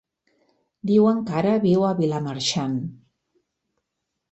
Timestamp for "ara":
1.41-1.51